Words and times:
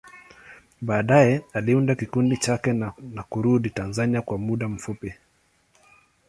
Baadaye, 0.81 1.41
aliunda 1.53 1.95
kikundi 1.95 2.37
chake 2.37 2.73
na 2.99 3.23
kurudi 3.29 3.69
Tanzania 3.69 4.21
kwa 4.21 4.37
muda 4.37 4.67
mfupi. 4.67 5.13